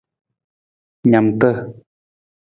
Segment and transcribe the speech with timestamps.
[1.09, 1.49] Naamta.